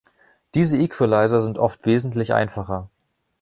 [0.55, 2.89] Diese Equalizer sind oft wesentlich einfacher.